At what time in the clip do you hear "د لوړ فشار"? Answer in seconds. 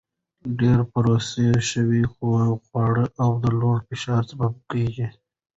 3.43-4.21